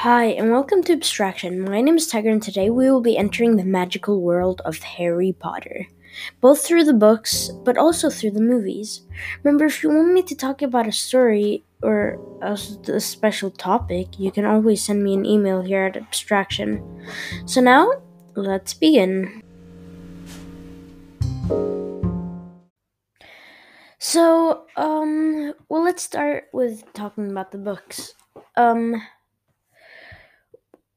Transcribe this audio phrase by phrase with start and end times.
[0.00, 1.60] Hi, and welcome to Abstraction.
[1.60, 5.36] My name is Tiger, and today we will be entering the magical world of Harry
[5.38, 5.88] Potter,
[6.40, 9.02] both through the books, but also through the movies.
[9.42, 12.52] Remember, if you want me to talk about a story or a,
[12.88, 16.80] a special topic, you can always send me an email here at Abstraction.
[17.44, 18.00] So now,
[18.34, 19.42] let's begin.
[23.98, 28.14] So, um, well, let's start with talking about the books.
[28.56, 29.02] Um,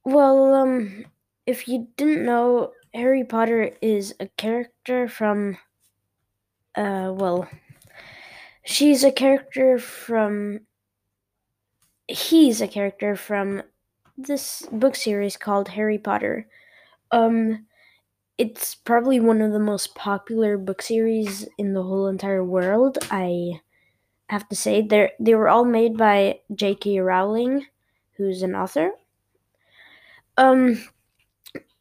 [0.05, 1.05] well, um,
[1.45, 5.57] if you didn't know, Harry Potter is a character from,
[6.75, 7.47] uh, well,
[8.65, 10.61] she's a character from,
[12.07, 13.63] he's a character from
[14.17, 16.47] this book series called Harry Potter.
[17.11, 17.67] Um,
[18.37, 22.99] it's probably one of the most popular book series in the whole entire world.
[23.11, 23.61] I
[24.29, 26.99] have to say they they were all made by J.K.
[26.99, 27.67] Rowling,
[28.17, 28.93] who's an author.
[30.37, 30.83] Um,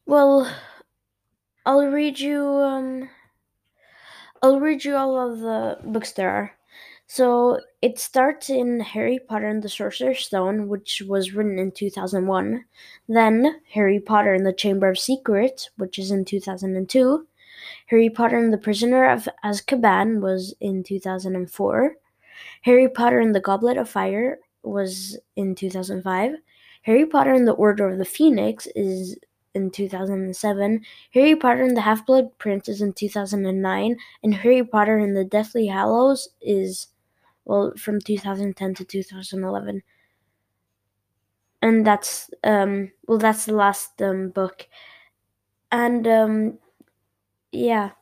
[0.06, 0.48] well,
[1.67, 2.47] I'll read you.
[2.47, 3.09] Um,
[4.42, 6.53] I'll read you all of the books there are.
[7.06, 12.64] So it starts in Harry Potter and the Sorcerer's Stone, which was written in 2001.
[13.09, 17.27] Then Harry Potter and the Chamber of Secrets, which is in 2002.
[17.87, 21.97] Harry Potter and the Prisoner of Azkaban was in 2004.
[22.62, 26.37] Harry Potter and the Goblet of Fire was in 2005.
[26.83, 29.16] Harry Potter and the Order of the Phoenix is
[29.55, 34.98] in 2007, Harry Potter and the Half Blood Prince is in 2009, and Harry Potter
[34.98, 36.88] and the Deathly Hallows is
[37.44, 39.83] well from 2010 to 2011
[41.60, 44.66] and that's um well that's the last um book.
[45.70, 46.58] And um
[47.53, 47.92] yeah.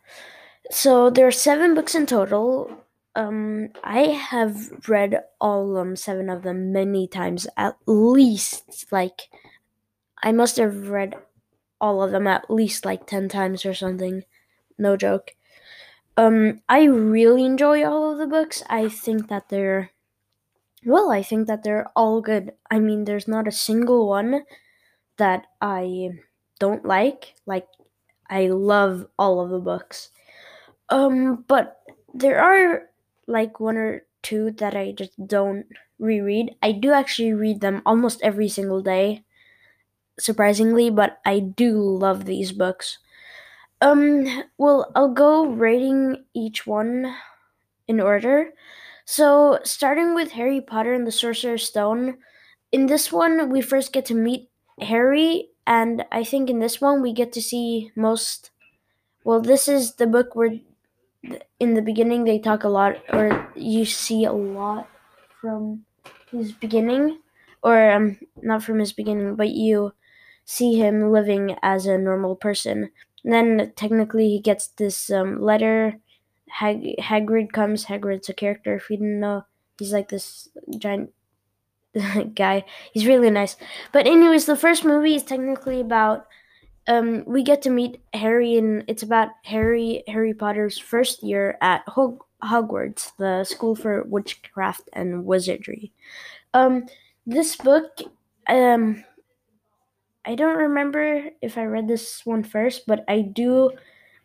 [0.70, 2.70] So there are seven books in total
[3.20, 4.56] um i have
[4.88, 9.28] read all um seven of them many times at least like
[10.22, 11.14] i must have read
[11.80, 14.24] all of them at least like 10 times or something
[14.78, 15.32] no joke
[16.16, 18.62] um, I really enjoy all of the books.
[18.68, 19.90] I think that they're
[20.84, 22.52] well, I think that they're all good.
[22.70, 24.44] I mean, there's not a single one
[25.18, 26.10] that I
[26.60, 27.34] don't like.
[27.46, 27.68] Like
[28.30, 30.10] I love all of the books.
[30.90, 31.78] Um, but
[32.14, 32.89] there are
[33.30, 35.66] like one or two that I just don't
[35.98, 36.56] reread.
[36.62, 39.24] I do actually read them almost every single day,
[40.18, 42.98] surprisingly, but I do love these books.
[43.80, 47.14] Um, well, I'll go rating each one
[47.88, 48.52] in order.
[49.04, 52.18] So, starting with Harry Potter and the Sorcerer's Stone,
[52.72, 57.02] in this one, we first get to meet Harry, and I think in this one,
[57.02, 58.50] we get to see most.
[59.24, 60.60] Well, this is the book where
[61.58, 64.88] in the beginning they talk a lot, or you see a lot
[65.40, 65.84] from
[66.30, 67.18] his beginning,
[67.62, 69.92] or um, not from his beginning, but you
[70.44, 72.90] see him living as a normal person.
[73.24, 75.98] And then technically he gets this um, letter.
[76.48, 77.86] Hag- Hagrid comes.
[77.86, 78.76] Hagrid's a character.
[78.76, 79.44] If you didn't know,
[79.78, 80.48] he's like this
[80.78, 81.12] giant
[82.34, 82.64] guy.
[82.92, 83.56] He's really nice.
[83.92, 86.26] But anyways, the first movie is technically about.
[86.86, 91.82] Um, we get to meet Harry, and it's about Harry Harry Potter's first year at
[91.86, 95.92] Hog- Hogwarts, the school for witchcraft and wizardry.
[96.54, 96.86] Um,
[97.26, 98.00] this book,
[98.48, 99.04] um,
[100.24, 103.70] I don't remember if I read this one first, but I do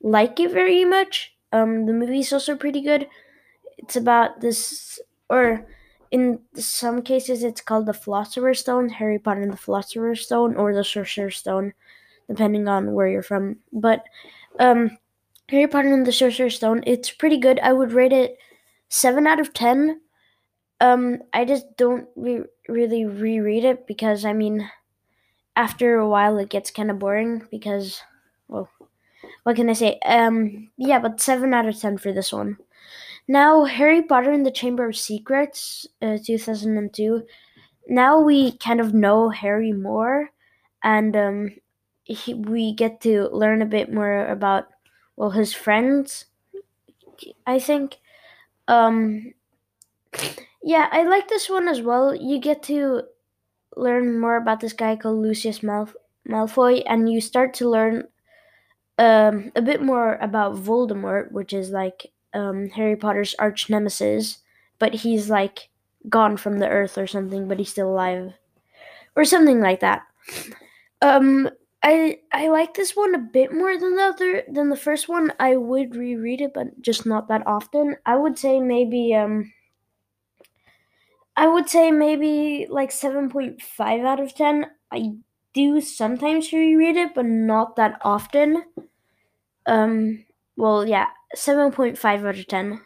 [0.02, 1.36] like it very much.
[1.52, 3.08] Um, the movie's also pretty good.
[3.78, 5.00] It's about this,
[5.30, 5.66] or
[6.12, 10.74] in some cases, it's called the Philosopher's Stone, Harry Potter and the Philosopher's Stone, or
[10.74, 11.74] the Sorcerer's Stone,
[12.28, 13.58] depending on where you're from.
[13.74, 14.06] But
[14.60, 14.98] um,
[15.50, 17.60] Harry Potter and the Sorcerer's Stone, it's pretty good.
[17.62, 18.38] I would rate it
[18.90, 20.02] seven out of ten.
[20.82, 24.70] Um, I just don't re- really reread it because I mean
[25.56, 28.02] after a while it gets kind of boring because
[28.48, 28.70] well
[29.44, 32.58] what can i say um yeah but 7 out of 10 for this one
[33.28, 37.24] now harry potter and the chamber of secrets uh, 2002
[37.88, 40.32] now we kind of know harry more
[40.84, 41.52] and um
[42.06, 44.68] he, we get to learn a bit more about
[45.18, 46.26] well his friends
[47.46, 47.98] i think.
[48.68, 49.34] Um
[50.64, 52.16] yeah i like this one as well.
[52.16, 53.04] You get to
[53.76, 55.96] learn more about this guy called Lucius Malf-
[56.30, 58.06] Malfoy, and you start to learn
[59.00, 64.40] um, a bit more about Voldemort, which is like um, Harry Potter's arch nemesis,
[64.80, 65.70] but he's like
[66.10, 68.34] gone from the earth or something, but he's still alive,
[69.16, 70.04] or something like that.
[71.02, 71.50] Um,
[71.86, 75.32] I I like this one a bit more than the other than the first one.
[75.40, 77.96] I would reread it, but just not that often.
[78.06, 79.54] I would say maybe um
[81.38, 84.72] I would say maybe like 7.5 out of 10.
[84.92, 85.16] I
[85.54, 88.64] do sometimes reread it, but not that often.
[89.68, 90.26] Um,
[90.58, 92.82] well, yeah, 7.5 out of 10.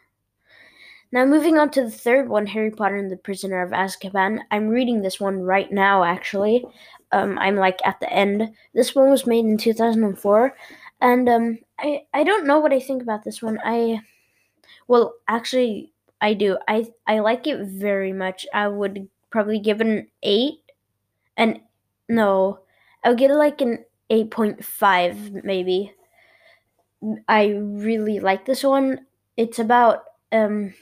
[1.12, 4.42] Now, moving on to the third one, Harry Potter and the Prisoner of Azkaban.
[4.52, 6.66] I'm reading this one right now, actually.
[7.12, 8.54] Um, I'm like at the end.
[8.74, 10.56] This one was made in 2004,
[11.02, 13.60] and um, I I don't know what I think about this one.
[13.64, 14.02] I,
[14.88, 16.58] well, actually, I do.
[16.68, 18.46] I I like it very much.
[18.54, 20.60] I would probably give it an eight,
[21.38, 21.62] and
[22.10, 22.60] no,
[23.04, 25.94] I would give it like an eight point five maybe.
[27.28, 29.06] I really like this one.
[29.38, 30.74] It's about um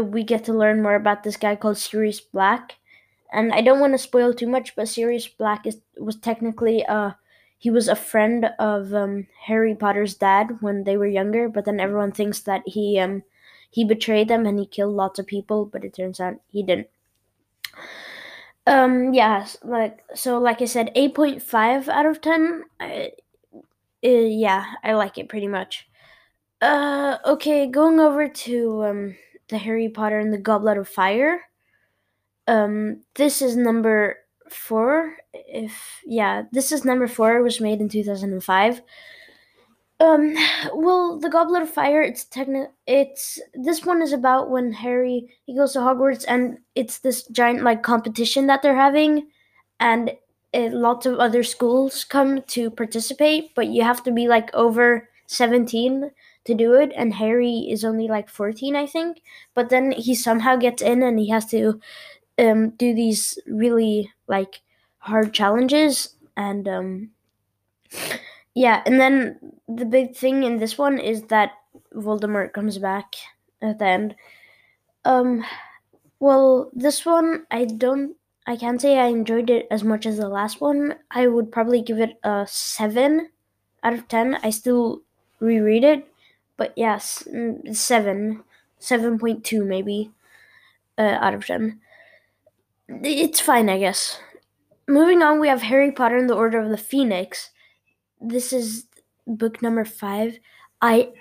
[0.00, 2.76] we get to learn more about this guy called Sirius Black.
[3.32, 7.12] And I don't want to spoil too much, but Sirius Black is was technically uh
[7.58, 11.78] he was a friend of um, Harry Potter's dad when they were younger, but then
[11.78, 13.22] everyone thinks that he um
[13.70, 16.88] he betrayed them and he killed lots of people, but it turns out he didn't.
[18.66, 22.62] Um yeah, like so like I said 8.5 out of 10.
[22.80, 23.10] I,
[24.04, 25.88] uh, yeah, I like it pretty much.
[26.60, 29.16] Uh okay, going over to um
[29.48, 31.40] the Harry Potter and the Goblet of Fire.
[32.46, 34.16] Um, this is number
[34.48, 35.16] four.
[35.32, 37.36] If yeah, this is number four.
[37.36, 38.82] It was made in two thousand and five.
[40.00, 40.34] Um,
[40.74, 42.02] well, the Goblet of Fire.
[42.02, 46.98] It's techni- It's this one is about when Harry he goes to Hogwarts and it's
[46.98, 49.28] this giant like competition that they're having,
[49.78, 50.10] and
[50.52, 55.08] it, lots of other schools come to participate, but you have to be like over
[55.28, 56.10] seventeen
[56.44, 59.22] to do it and Harry is only like 14 I think.
[59.54, 61.80] But then he somehow gets in and he has to
[62.38, 64.62] um, do these really like
[64.98, 66.16] hard challenges.
[66.36, 67.10] And um,
[68.54, 71.52] yeah and then the big thing in this one is that
[71.94, 73.14] Voldemort comes back
[73.60, 74.14] at the end.
[75.04, 75.44] Um
[76.20, 78.16] well this one I don't
[78.46, 80.96] I can't say I enjoyed it as much as the last one.
[81.10, 83.30] I would probably give it a 7
[83.84, 85.02] out of 10 I still
[85.40, 86.11] reread it
[86.56, 88.44] but yes, mm, seven,
[88.78, 90.12] seven point two maybe
[90.98, 91.80] uh, out of ten.
[92.88, 94.18] It's fine, I guess.
[94.88, 97.50] Moving on, we have Harry Potter and the Order of the Phoenix.
[98.20, 98.86] This is
[99.26, 100.38] book number five.
[100.82, 101.12] I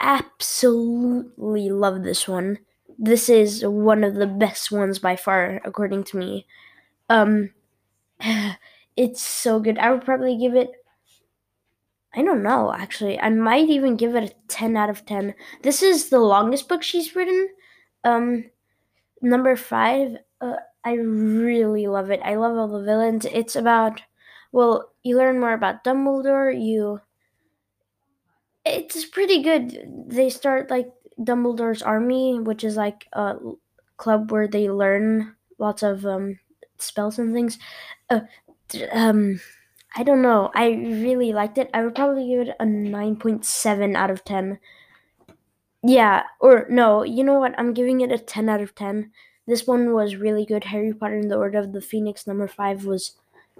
[0.00, 2.58] absolutely love this one.
[2.98, 6.46] This is one of the best ones by far, according to me.
[7.10, 7.50] Um,
[8.96, 9.78] it's so good.
[9.78, 10.70] I would probably give it
[12.14, 13.18] I don't know, actually.
[13.18, 15.34] I might even give it a 10 out of 10.
[15.62, 17.48] This is the longest book she's written.
[18.04, 18.50] Um,
[19.22, 22.20] number five, uh, I really love it.
[22.24, 23.24] I love all the villains.
[23.26, 24.02] It's about,
[24.52, 26.52] well, you learn more about Dumbledore.
[26.52, 27.00] You,
[28.64, 30.06] it's pretty good.
[30.08, 33.36] They start like Dumbledore's Army, which is like a
[33.96, 36.38] club where they learn lots of um,
[36.78, 37.58] spells and things.
[38.10, 38.20] Uh,
[38.92, 39.40] um,
[39.94, 40.50] I don't know.
[40.54, 41.70] I really liked it.
[41.74, 44.58] I would probably give it a 9.7 out of 10.
[45.84, 47.54] Yeah, or no, you know what?
[47.58, 49.10] I'm giving it a 10 out of 10.
[49.46, 50.64] This one was really good.
[50.64, 53.16] Harry Potter and the Order of the Phoenix number 5 was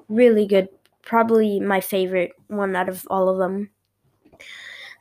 [0.09, 0.69] really good.
[1.03, 3.71] Probably my favorite one out of all of them.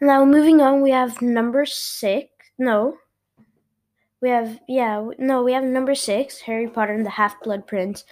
[0.01, 2.27] Now, moving on, we have number 6.
[2.57, 2.97] No.
[4.19, 8.03] We have, yeah, no, we have number 6, Harry Potter and the Half Blood Prince.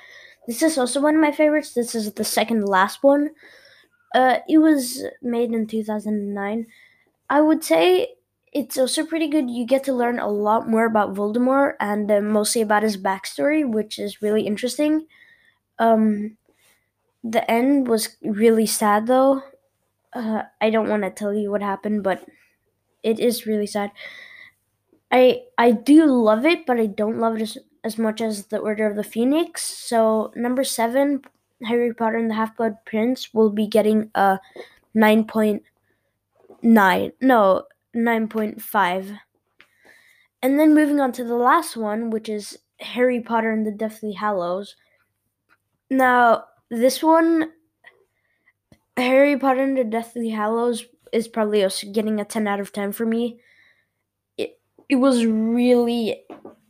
[0.50, 1.74] This is also one of my favorites.
[1.76, 3.32] This is the second last one.
[4.16, 6.68] Uh, it was made in 2009.
[7.30, 8.16] I would say
[8.54, 9.50] it's also pretty good.
[9.50, 13.70] You get to learn a lot more about Voldemort and uh, mostly about his backstory,
[13.70, 15.08] which is really interesting.
[15.80, 16.38] Um,
[17.24, 19.44] the end was really sad, though.
[20.14, 22.26] Uh, I don't want to tell you what happened, but
[23.04, 23.92] it is really sad.
[25.12, 27.58] I I do love it, but I don't love it as
[27.90, 29.64] as much as the Order of the Phoenix.
[29.64, 31.24] So number seven,
[31.64, 34.40] Harry Potter and the Half Blood Prince will be getting a
[34.94, 35.64] nine point
[36.62, 37.14] nine.
[37.20, 37.64] No,
[37.96, 39.12] nine point five.
[40.44, 44.14] And then moving on to the last one, which is Harry Potter and the Deathly
[44.14, 44.76] Hallows.
[45.90, 47.52] Now, this one,
[48.98, 53.08] Harry Potter and the Deathly Hallows, is probably getting a 10 out of 10 for
[53.08, 53.40] me.
[54.38, 56.22] It, it was really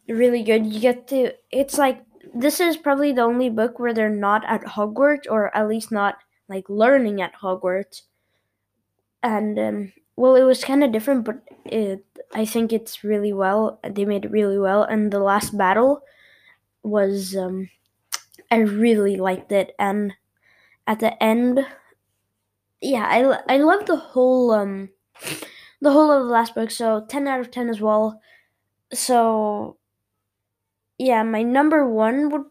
[0.09, 0.65] really good.
[0.65, 4.61] You get to it's like this is probably the only book where they're not at
[4.63, 8.03] Hogwarts or at least not like learning at Hogwarts.
[9.21, 13.79] And um, well, it was kind of different, but it I think it's really well.
[13.87, 16.01] They made it really well, and the last battle
[16.83, 17.69] was um,
[18.51, 20.13] I really liked it, and
[20.87, 21.65] at the end,
[22.81, 24.89] yeah, I I love the whole um
[25.81, 26.71] the whole of the last book.
[26.71, 28.21] So ten out of ten as well.
[28.93, 29.78] So
[30.99, 32.43] yeah, my number one would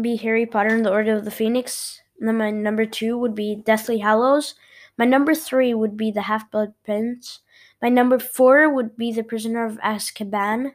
[0.00, 2.02] be Harry Potter and the Order of the Phoenix.
[2.18, 4.56] And then my number two would be Deathly Hallows.
[4.98, 7.40] My number three would be The Half Blood Prince.
[7.80, 10.72] My number four would be The Prisoner of Azkaban.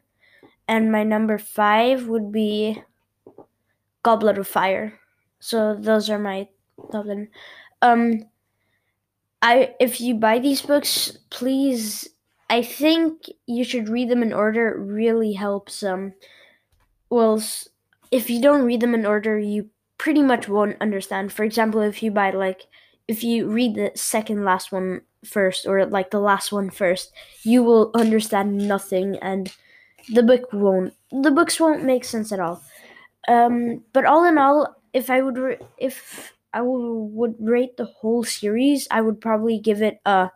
[0.68, 2.82] And my number five would be
[4.02, 5.00] Goblet of Fire.
[5.40, 6.48] So those are my
[6.92, 7.30] top ten.
[7.82, 8.26] Um,
[9.42, 12.08] I if you buy these books, please.
[12.50, 14.70] I think you should read them in order.
[14.70, 15.84] It really helps.
[15.84, 16.14] Um,
[17.10, 17.42] well,
[18.12, 21.32] if you don't read them in order, you pretty much won't understand.
[21.32, 22.68] For example, if you buy like
[23.08, 27.12] if you read the second last one first or like the last one first,
[27.44, 29.54] you will understand nothing and
[30.14, 32.62] the book won't the books won't make sense at all.
[33.28, 38.24] Um, but all in all, if I would re- if I would rate the whole
[38.24, 40.32] series, I would probably give it a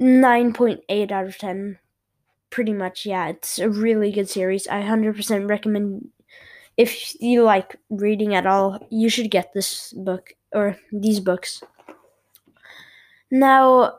[0.00, 1.78] 9.8 out of 10.
[2.50, 3.28] Pretty much, yeah.
[3.28, 4.66] It's a really good series.
[4.68, 6.10] I 100% recommend
[6.78, 11.62] if you like reading at all, you should get this book or these books.
[13.30, 13.98] Now,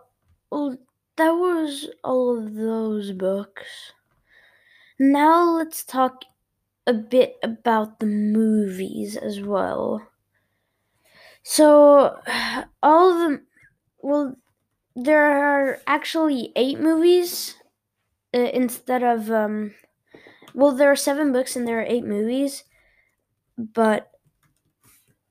[0.51, 3.91] that was all of those books.
[4.97, 6.23] Now let's talk
[6.87, 10.01] a bit about the movies as well.
[11.43, 12.17] So,
[12.83, 13.45] all of them,
[14.01, 14.35] well,
[14.95, 17.55] there are actually eight movies
[18.33, 19.73] uh, instead of, um,
[20.53, 22.63] well, there are seven books and there are eight movies,
[23.57, 24.11] but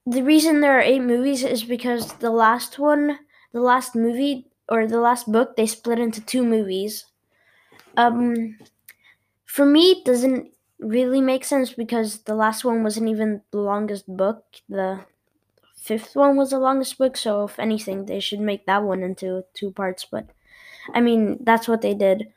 [0.06, 3.18] the reason there are eight movies is because the last one,
[3.52, 7.04] the last movie, or the last book, they split into two movies.
[7.96, 8.58] Um,
[9.46, 14.06] for me, it doesn't really make sense because the last one wasn't even the longest
[14.08, 14.44] book.
[14.68, 15.00] The
[15.76, 19.44] fifth one was the longest book, so if anything, they should make that one into
[19.54, 20.06] two parts.
[20.10, 20.30] But
[20.94, 22.28] I mean, that's what they did.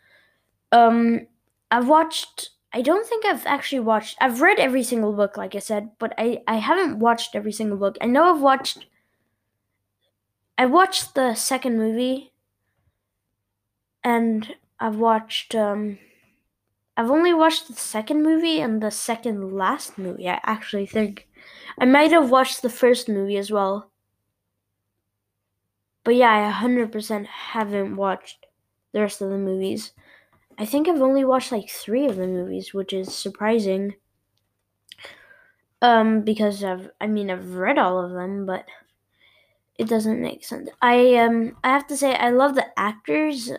[0.71, 1.27] Um,
[1.69, 2.49] I've watched.
[2.73, 4.17] I don't think I've actually watched.
[4.21, 7.77] I've read every single book, like I said, but I I haven't watched every single
[7.77, 7.97] book.
[8.01, 8.85] I know I've watched.
[10.57, 12.31] I watched the second movie,
[14.03, 15.55] and I've watched.
[15.55, 15.97] Um,
[16.97, 20.29] I've only watched the second movie and the second last movie.
[20.29, 21.27] I actually think
[21.77, 23.91] I might have watched the first movie as well.
[26.03, 28.45] But yeah, I 100% haven't watched
[28.91, 29.93] the rest of the movies.
[30.61, 33.95] I think I've only watched like 3 of the movies, which is surprising.
[35.83, 38.65] Um because I've I mean I've read all of them, but
[39.77, 40.69] it doesn't make sense.
[40.81, 43.51] I um I have to say I love the actors.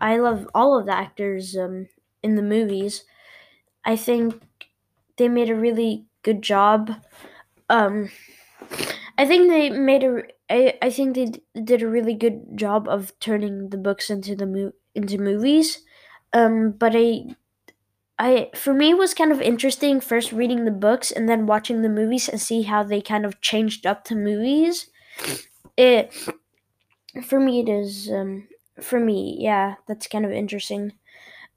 [0.00, 1.88] I love all of the actors um
[2.22, 3.04] in the movies.
[3.84, 4.42] I think
[5.18, 6.92] they made a really good job.
[7.70, 8.10] Um,
[9.18, 10.22] I think they made a.
[10.50, 14.72] I, I think they did a really good job of turning the books into the
[14.94, 15.82] into movies.
[16.32, 17.36] Um, but I,
[18.18, 21.82] I for me it was kind of interesting first reading the books and then watching
[21.82, 24.88] the movies and see how they kind of changed up to movies.
[25.76, 26.12] It
[27.24, 28.48] for me it is um,
[28.80, 30.92] for me yeah that's kind of interesting.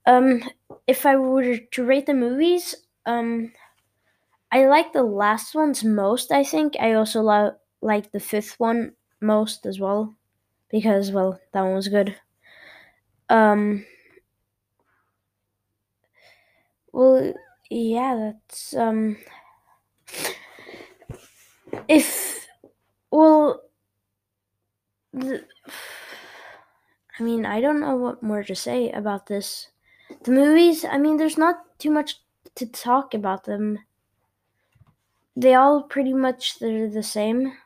[0.08, 0.44] Um,
[0.88, 3.54] if I were to rate the movies, um,
[4.52, 6.32] I like the last ones most.
[6.32, 10.16] I think I also lo- like the fifth one most as well,
[10.70, 12.18] because well, that one was good.
[13.30, 13.86] Um,
[16.96, 17.34] well,
[17.70, 19.18] yeah, that's um,
[21.90, 22.48] if
[23.12, 23.64] well,
[25.12, 25.44] the,
[27.20, 29.68] I mean, I don't know what more to say about this.
[30.24, 32.22] The movies, I mean, there's not too much
[32.56, 33.80] to talk about them.
[35.36, 37.58] They all pretty much they're the same.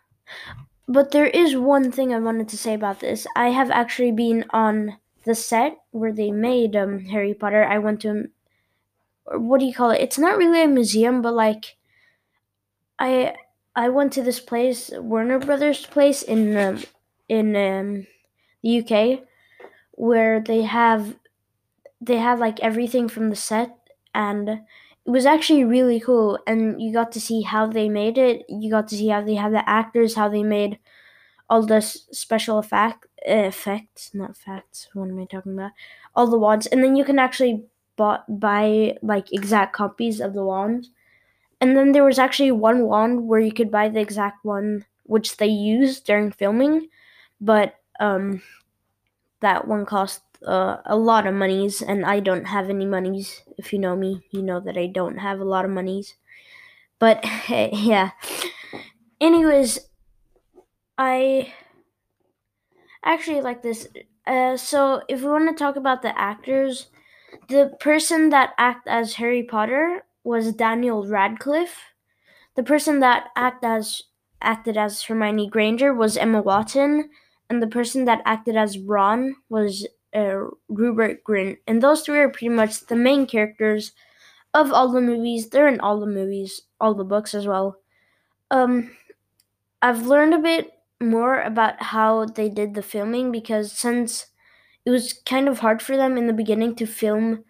[0.87, 3.27] But there is one thing I wanted to say about this.
[3.35, 7.63] I have actually been on the set where they made um, Harry Potter.
[7.63, 8.29] I went to
[9.33, 10.01] what do you call it?
[10.01, 11.77] It's not really a museum, but like
[12.97, 13.35] I
[13.75, 16.83] I went to this place, Warner Brothers place in um,
[17.27, 18.07] in um,
[18.63, 19.23] the UK,
[19.93, 21.15] where they have
[22.01, 23.75] they had like everything from the set
[24.15, 28.45] and it was actually really cool and you got to see how they made it
[28.49, 30.79] you got to see how they have the actors how they made
[31.49, 35.71] all the special effect effects not facts what am i talking about
[36.15, 37.65] all the wands and then you can actually
[37.99, 40.91] bought, buy like exact copies of the wands
[41.61, 45.37] and then there was actually one wand where you could buy the exact one which
[45.37, 46.87] they used during filming
[47.41, 48.41] but um
[49.41, 53.41] that one cost uh, a lot of monies, and I don't have any monies.
[53.57, 56.15] If you know me, you know that I don't have a lot of monies.
[56.99, 58.11] But yeah.
[59.21, 59.79] Anyways,
[60.99, 61.53] I
[63.03, 63.87] actually like this.
[64.25, 66.87] Uh, so if we want to talk about the actors,
[67.47, 71.77] the person that act as Harry Potter, was Daniel Radcliffe.
[72.55, 74.03] The person that act as
[74.41, 77.09] acted as Hermione Granger was Emma Watson,
[77.49, 81.57] and the person that acted as Ron was uh, Rupert Grint.
[81.67, 83.91] And those three are pretty much the main characters
[84.53, 85.49] of all the movies.
[85.49, 87.77] They're in all the movies, all the books as well.
[88.51, 88.91] Um,
[89.81, 90.71] I've learned a bit
[91.01, 94.27] more about how they did the filming because since
[94.89, 97.43] it was kind of hard for them in the beginning to film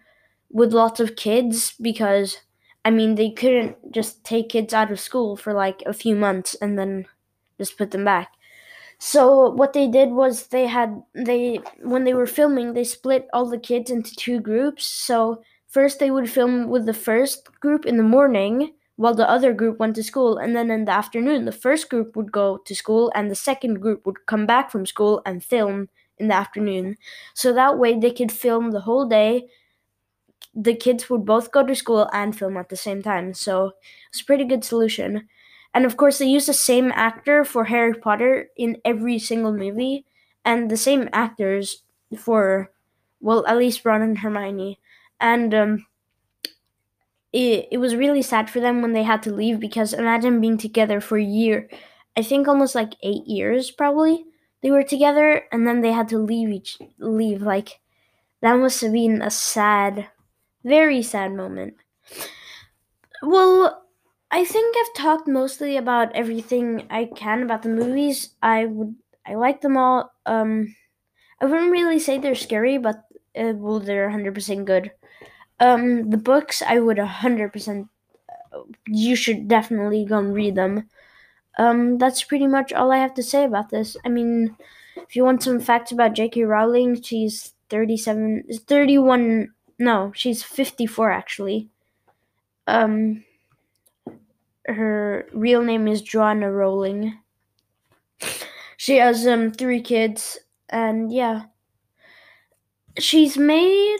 [0.50, 2.36] with lots of kids because
[2.84, 6.54] I mean they couldn't just take kids out of school for like a few months
[6.60, 7.06] and then
[7.58, 8.28] just put them back.
[8.98, 13.46] So what they did was they had they when they were filming they split all
[13.46, 14.84] the kids into two groups.
[14.84, 19.54] So first they would film with the first group in the morning while the other
[19.54, 22.74] group went to school and then in the afternoon the first group would go to
[22.74, 25.88] school and the second group would come back from school and film
[26.20, 26.96] in the afternoon.
[27.34, 29.48] So that way they could film the whole day.
[30.54, 33.34] The kids would both go to school and film at the same time.
[33.34, 33.72] So
[34.10, 35.28] it's a pretty good solution.
[35.74, 40.04] And of course, they use the same actor for Harry Potter in every single movie,
[40.44, 41.82] and the same actors
[42.18, 42.72] for,
[43.20, 44.80] well, at least Ron and Hermione.
[45.20, 45.86] And um,
[47.32, 50.58] it, it was really sad for them when they had to leave because imagine being
[50.58, 51.68] together for a year.
[52.16, 54.24] I think almost like eight years, probably
[54.62, 57.42] they were together, and then they had to leave each leave.
[57.42, 57.80] Like
[58.42, 60.08] that must have been a sad,
[60.64, 61.76] very sad moment.
[63.22, 63.84] Well,
[64.30, 68.34] I think I've talked mostly about everything I can about the movies.
[68.42, 68.94] I would
[69.26, 70.12] I like them all.
[70.26, 70.74] Um,
[71.40, 73.04] I wouldn't really say they're scary, but
[73.36, 74.92] uh, well, they're 100% good.
[75.60, 77.88] Um, the books I would 100%.
[78.86, 80.88] You should definitely go and read them.
[81.60, 83.96] Um, that's pretty much all I have to say about this.
[84.04, 84.56] I mean,
[84.96, 86.44] if you want some facts about J.K.
[86.44, 89.52] Rowling, she's 37, 31.
[89.78, 91.68] No, she's 54 actually.
[92.66, 93.24] Um,
[94.66, 97.18] her real name is Joanna Rowling.
[98.78, 100.38] She has um three kids,
[100.70, 101.46] and yeah,
[102.98, 103.98] she's made.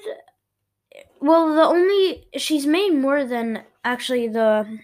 [1.21, 4.81] Well, the only she's made more than actually the.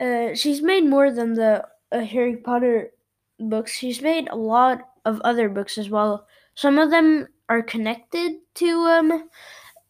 [0.00, 2.92] Uh, she's made more than the uh, Harry Potter
[3.38, 3.72] books.
[3.72, 6.26] She's made a lot of other books as well.
[6.54, 9.30] Some of them are connected to um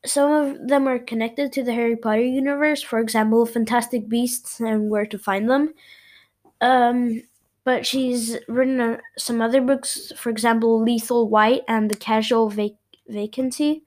[0.07, 4.91] some of them are connected to the Harry Potter universe, for example, Fantastic Beasts and
[4.91, 5.75] Where to Find Them.
[6.61, 7.23] Um,
[7.65, 12.73] but she's written uh, some other books, for example, Lethal White and The Casual Vac-
[13.09, 13.85] Vacancy.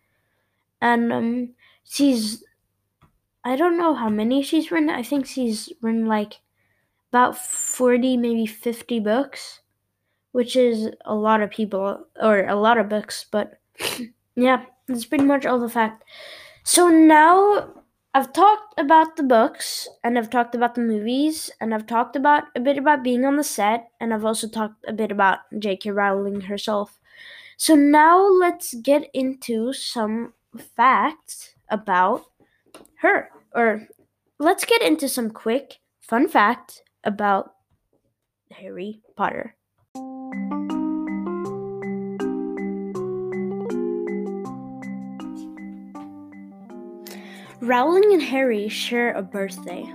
[0.81, 1.49] And um,
[1.83, 2.43] she's,
[3.43, 4.89] I don't know how many she's written.
[4.89, 6.39] I think she's written like
[7.11, 9.61] about 40, maybe 50 books,
[10.31, 13.59] which is a lot of people, or a lot of books, but
[14.35, 14.65] yeah.
[14.87, 16.03] That's pretty much all the fact.
[16.63, 17.73] So now
[18.13, 22.43] I've talked about the books and I've talked about the movies and I've talked about
[22.55, 25.91] a bit about being on the set and I've also talked a bit about J.K.
[25.91, 26.99] Rowling herself.
[27.55, 32.25] So now let's get into some facts about
[32.99, 33.87] her or
[34.39, 37.53] let's get into some quick fun facts about
[38.51, 39.55] Harry Potter.
[47.61, 49.85] Rowling and Harry share a birthday.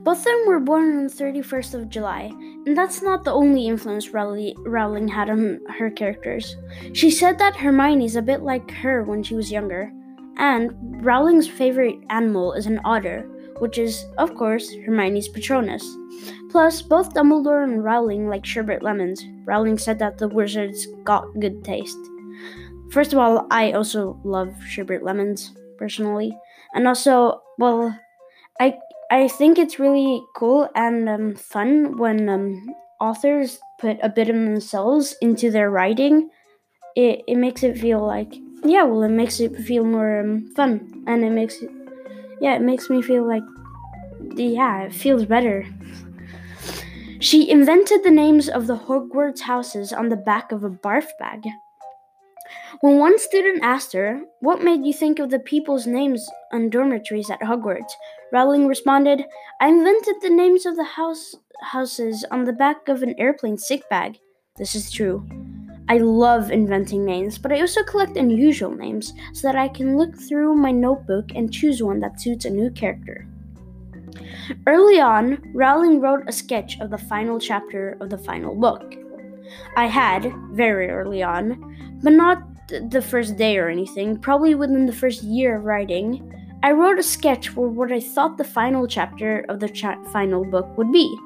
[0.00, 2.32] Both of them were born on the 31st of July,
[2.66, 6.56] and that's not the only influence Rowling had on her characters.
[6.92, 9.92] She said that Hermione is a bit like her when she was younger,
[10.36, 13.22] and Rowling's favorite animal is an otter,
[13.58, 15.84] which is, of course, Hermione's Patronus.
[16.50, 19.24] Plus, both Dumbledore and Rowling like sherbet lemons.
[19.44, 21.98] Rowling said that the wizards got good taste.
[22.90, 26.36] First of all, I also love sherbet lemons, personally
[26.74, 27.98] and also well
[28.60, 28.74] i
[29.10, 32.66] i think it's really cool and um, fun when um,
[33.00, 36.30] authors put a bit of themselves into their writing
[36.96, 41.04] it, it makes it feel like yeah well it makes it feel more um, fun
[41.06, 41.70] and it makes it
[42.40, 43.42] yeah it makes me feel like
[44.36, 45.66] yeah it feels better
[47.20, 51.42] she invented the names of the hogwarts houses on the back of a barf bag
[52.80, 57.30] when one student asked her, What made you think of the people's names on dormitories
[57.30, 57.92] at Hogwarts?
[58.32, 59.24] Rowling responded,
[59.60, 63.88] I invented the names of the house houses on the back of an airplane sick
[63.88, 64.18] bag.
[64.56, 65.24] This is true.
[65.88, 70.16] I love inventing names, but I also collect unusual names so that I can look
[70.16, 73.26] through my notebook and choose one that suits a new character.
[74.66, 78.94] Early on, Rowling wrote a sketch of the final chapter of the final book.
[79.76, 84.92] I had, very early on, but not the first day or anything, probably within the
[84.92, 86.28] first year of writing,
[86.62, 90.44] I wrote a sketch for what I thought the final chapter of the cha- final
[90.44, 91.18] book would be.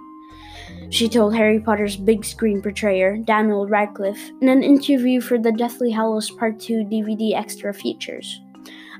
[0.90, 5.90] She told Harry Potter's big screen portrayer, Daniel Radcliffe, in an interview for the Deathly
[5.90, 8.40] Hallows Part 2 DVD extra features.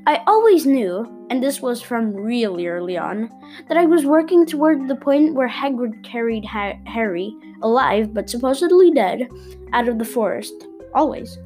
[0.08, 3.30] I always knew, and this was from really early on,
[3.68, 8.92] that I was working toward the point where Hagrid carried ha- Harry, alive but supposedly
[8.92, 9.28] dead,
[9.72, 10.54] out of the forest.
[10.94, 11.38] Always.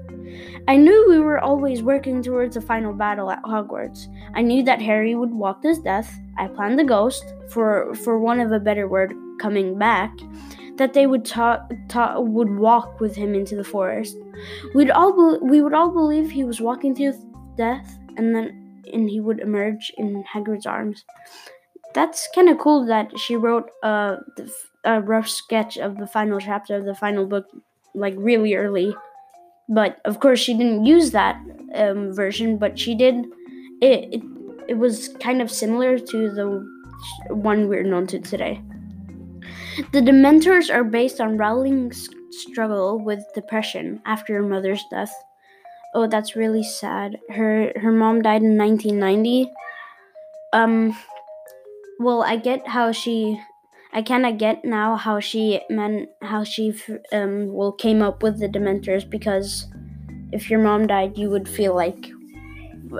[0.68, 4.06] I knew we were always working towards a final battle at Hogwarts.
[4.34, 6.14] I knew that Harry would walk his death.
[6.38, 10.12] I planned the ghost, for for want of a better word, coming back,
[10.76, 14.16] that they would ta- ta- would walk with him into the forest.
[14.74, 17.14] We'd all be- we would all believe he was walking through
[17.56, 18.46] death, and then
[18.92, 21.04] and he would emerge in Hagrid's arms.
[21.94, 24.18] That's kind of cool that she wrote a,
[24.84, 27.46] a rough sketch of the final chapter of the final book,
[27.94, 28.94] like really early.
[29.68, 31.36] But of course, she didn't use that
[31.74, 33.26] um, version, but she did.
[33.80, 34.22] It, it
[34.68, 36.46] it was kind of similar to the
[37.34, 38.60] one we're known to today.
[39.92, 45.12] The Dementors are based on Rowling's struggle with depression after her mother's death.
[45.94, 47.18] Oh, that's really sad.
[47.30, 49.50] Her her mom died in 1990.
[50.52, 50.96] Um
[51.98, 53.40] well, I get how she
[53.92, 56.72] I kind of get now how she meant how she
[57.12, 59.66] um well came up with the dementors because
[60.32, 62.10] if your mom died, you would feel like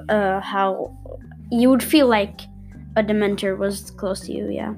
[0.09, 0.96] uh how
[1.50, 2.42] you would feel like
[2.96, 4.74] a dementor was close to you, yeah.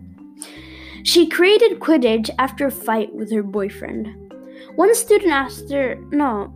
[1.04, 4.32] She created Quidditch after a fight with her boyfriend.
[4.76, 6.52] One student asked her, "No,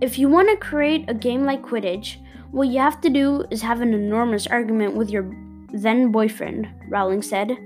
[0.00, 2.16] if you want to create a game like Quidditch,
[2.50, 5.30] what you have to do is have an enormous argument with your
[5.72, 7.56] then boyfriend," Rowling said.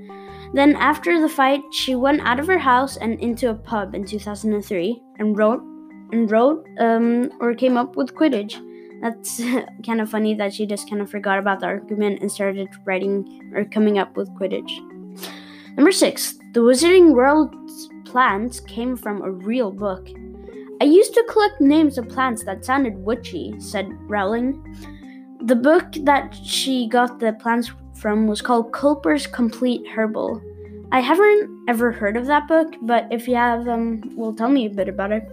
[0.52, 4.04] Then, after the fight, she went out of her house and into a pub in
[4.04, 5.62] 2003 and wrote
[6.12, 8.54] and wrote um, or came up with Quidditch.
[9.02, 9.42] That's
[9.86, 13.52] kind of funny that she just kind of forgot about the argument and started writing
[13.54, 14.70] or coming up with Quidditch.
[15.76, 20.08] Number six, the Wizarding World's plants came from a real book.
[20.80, 24.62] I used to collect names of plants that sounded witchy, said Rowling.
[25.40, 30.40] The book that she got the plants from was called Culper's Complete Herbal.
[30.92, 34.66] I haven't ever heard of that book, but if you have, um, well, tell me
[34.66, 35.28] a bit about it.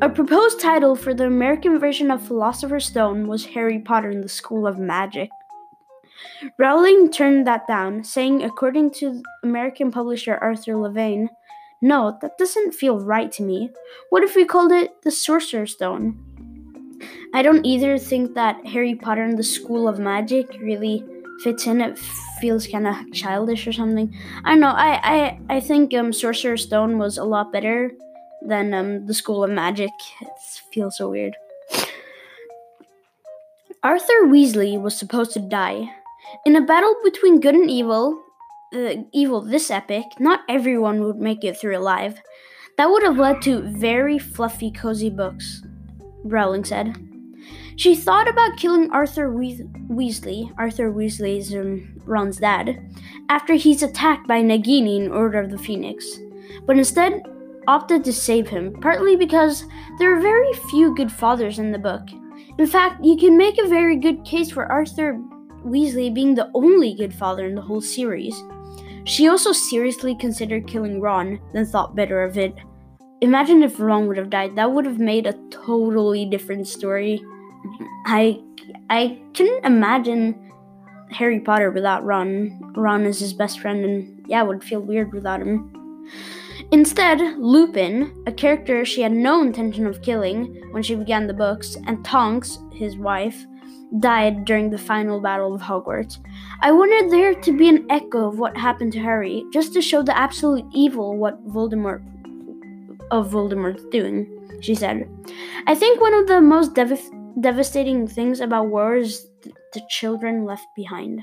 [0.00, 4.28] A proposed title for the American version of Philosopher's Stone was Harry Potter and the
[4.28, 5.30] School of Magic.
[6.58, 11.30] Rowling turned that down, saying, according to American publisher Arthur Levine,
[11.82, 13.70] No, that doesn't feel right to me.
[14.10, 16.18] What if we called it the Sorcerer's Stone?
[17.34, 21.04] I don't either think that Harry Potter and the School of Magic really
[21.42, 21.80] fits in.
[21.80, 21.98] It
[22.40, 24.14] feels kind of childish or something.
[24.44, 24.72] I don't know.
[24.74, 27.90] I I I think um, Sorcerer's Stone was a lot better
[28.40, 29.92] than um, the School of Magic.
[30.20, 30.28] It
[30.72, 31.36] feels so weird.
[33.82, 35.90] Arthur Weasley was supposed to die
[36.44, 38.22] in a battle between good and evil.
[38.74, 42.20] Uh, evil this epic, not everyone would make it through alive.
[42.76, 45.62] That would have led to very fluffy, cozy books.
[46.24, 46.96] Rowling said.
[47.76, 52.90] She thought about killing Arthur Weas- Weasley, Arthur Weasley's um, Ron's dad,
[53.28, 56.18] after he's attacked by Nagini in Order of the Phoenix,
[56.66, 57.22] but instead
[57.68, 59.64] opted to save him, partly because
[59.98, 62.02] there are very few good fathers in the book.
[62.58, 65.20] In fact, you can make a very good case for Arthur
[65.66, 68.40] Weasley being the only good father in the whole series.
[69.04, 72.54] She also seriously considered killing Ron, then thought better of it.
[73.20, 74.56] Imagine if Ron would have died.
[74.56, 77.22] That would have made a totally different story.
[78.06, 78.40] I
[78.90, 80.52] I couldn't imagine
[81.10, 82.72] Harry Potter without Ron.
[82.76, 85.72] Ron is his best friend, and yeah, would feel weird without him.
[86.72, 91.76] Instead, Lupin, a character she had no intention of killing when she began the books,
[91.86, 93.46] and Tonks, his wife,
[94.00, 96.18] died during the final battle of Hogwarts.
[96.60, 100.02] I wanted there to be an echo of what happened to Harry, just to show
[100.02, 102.02] the absolute evil what Voldemort
[103.10, 104.26] of Voldemort's doing,
[104.60, 105.08] she said.
[105.66, 110.44] I think one of the most dev- devastating things about war is th- the children
[110.44, 111.22] left behind.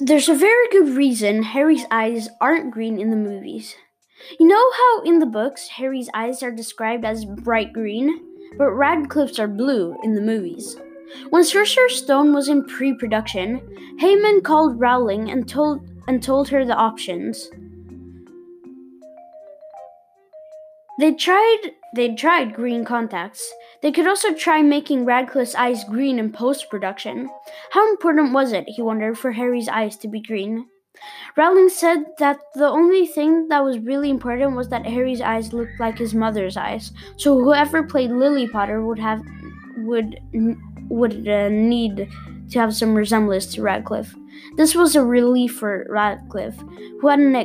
[0.00, 3.74] There's a very good reason Harry's eyes aren't green in the movies.
[4.38, 9.38] You know how in the books Harry's eyes are described as bright green, but Radcliffe's
[9.38, 10.76] are blue in the movies.
[11.30, 13.60] When Sorcerer's Stone was in pre-production,
[14.00, 17.50] Heyman called Rowling and told and told her the options.
[20.98, 23.52] They tried they tried green contacts.
[23.82, 27.30] They could also try making Radcliffe's eyes green in post production.
[27.70, 30.66] How important was it, he wondered, for Harry's eyes to be green?
[31.36, 35.78] Rowling said that the only thing that was really important was that Harry's eyes looked
[35.78, 36.92] like his mother's eyes.
[37.16, 39.22] So whoever played Lily Potter would have
[39.78, 40.18] would
[40.88, 42.08] would uh, need
[42.50, 44.14] to have some resemblance to Radcliffe.
[44.56, 46.58] This was a relief for Radcliffe,
[47.00, 47.36] who had an,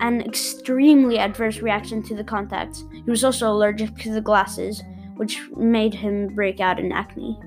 [0.00, 2.84] an extremely adverse reaction to the contacts.
[2.92, 4.82] He was also allergic to the glasses,
[5.16, 7.38] which made him break out in acne.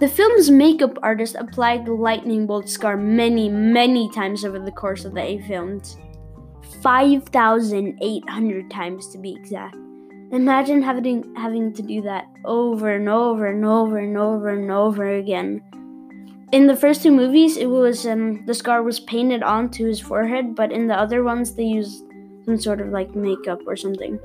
[0.00, 5.04] The film's makeup artist applied the lightning bolt scar many, many times over the course
[5.04, 5.96] of the eight films.
[6.82, 9.76] 5,800 times to be exact.
[10.32, 15.14] Imagine having having to do that over and over and over and over and over
[15.14, 15.62] again.
[16.50, 20.56] In the first two movies, it was um, the scar was painted onto his forehead,
[20.56, 22.02] but in the other ones, they used
[22.44, 24.18] some sort of like makeup or something.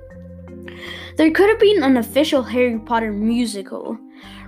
[1.17, 3.97] There could have been an official Harry Potter musical.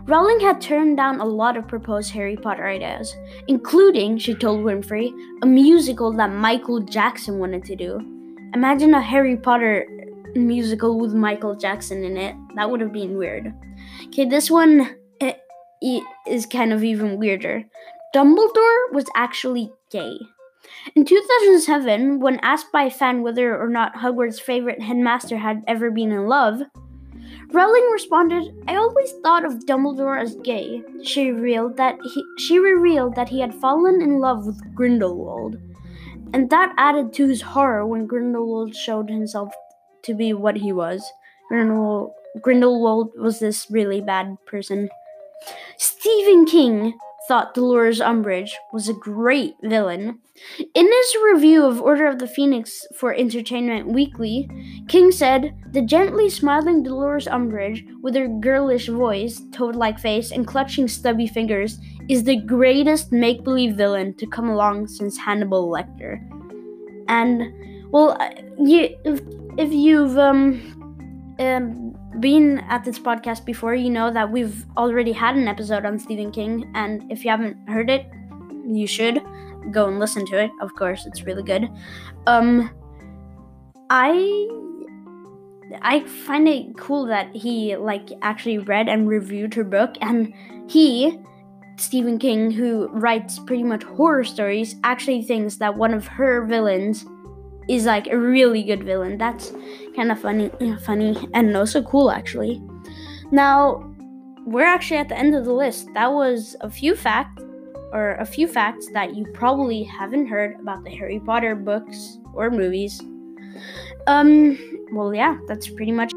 [0.06, 3.16] Rowling had turned down a lot of proposed Harry Potter ideas,
[3.48, 5.12] including, she told Winfrey,
[5.44, 8.00] a musical that Michael Jackson wanted to do.
[8.54, 9.86] Imagine a Harry Potter
[10.36, 12.36] musical with Michael Jackson in it.
[12.56, 13.54] That would have been weird.
[14.08, 14.90] Okay, this one
[15.22, 15.34] eh,
[16.28, 17.64] is kind of even weirder.
[18.16, 20.18] Dumbledore was actually gay.
[20.96, 25.92] In 2007, when asked by a fan whether or not Hogwarts' favorite headmaster had ever
[25.92, 26.62] been in love,
[27.54, 33.16] Rowling responded, "I always thought of Dumbledore as gay." She revealed that he she revealed
[33.16, 35.58] that he had fallen in love with Grindelwald,
[36.34, 39.54] and that added to his horror when Grindelwald showed himself
[40.04, 41.12] to be what he was.
[41.50, 44.90] Grindelwald, Grindelwald was this really bad person.
[45.78, 46.94] Stephen King
[47.32, 50.20] thought Dolores Umbridge was a great villain.
[50.74, 54.50] In his review of Order of the Phoenix for Entertainment Weekly,
[54.90, 60.46] King said, The gently smiling Dolores Umbridge, with her girlish voice, toad like face, and
[60.46, 66.20] clutching stubby fingers, is the greatest make believe villain to come along since Hannibal Lecter.
[67.08, 67.44] And,
[67.94, 68.18] well,
[68.60, 69.22] you, if,
[69.58, 70.60] if you've um,
[71.40, 75.98] um been at this podcast before, you know that we've already had an episode on
[75.98, 78.06] Stephen King, and if you haven't heard it,
[78.66, 79.22] you should
[79.72, 80.52] go and listen to it.
[80.62, 81.70] Of course, it's really good.
[82.28, 82.70] Um,
[83.90, 84.50] I
[85.82, 90.34] I find it cool that he like actually read and reviewed her book, and
[90.68, 91.20] he
[91.78, 97.06] Stephen King, who writes pretty much horror stories, actually thinks that one of her villains
[97.72, 99.18] is like a really good villain.
[99.18, 99.54] That's
[99.96, 100.52] kind of funny,
[100.84, 102.62] funny, and also cool actually.
[103.32, 103.88] Now,
[104.46, 105.88] we're actually at the end of the list.
[105.94, 107.42] That was a few facts,
[107.94, 112.52] or a few facts that you probably haven't heard about the Harry Potter books or
[112.52, 113.02] movies.
[114.08, 114.58] Um,
[114.92, 116.12] well, yeah, that's pretty much.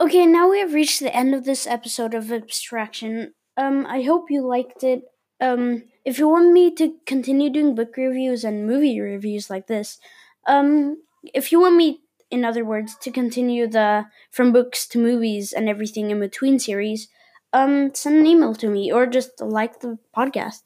[0.00, 3.34] Okay, now we have reached the end of this episode of Abstraction.
[3.56, 5.02] Um, I hope you liked it.
[5.40, 9.98] Um, if you want me to continue doing book reviews and movie reviews like this,
[10.46, 15.52] um, if you want me, in other words, to continue the from books to movies
[15.52, 17.08] and everything in between series,
[17.52, 20.62] um, send an email to me or just like the podcast.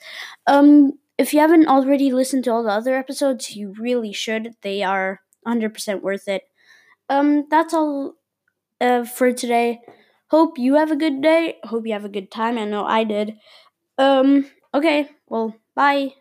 [0.46, 4.55] Um, if you haven't already listened to all the other episodes, you really should.
[4.62, 6.42] They are 100% worth it.
[7.09, 8.14] Um, that's all
[8.81, 9.81] uh, for today.
[10.31, 11.57] Hope you have a good day.
[11.64, 12.59] Hope you have a good time.
[12.59, 13.37] I know I did.
[13.98, 16.14] Um, Okay, well, bye.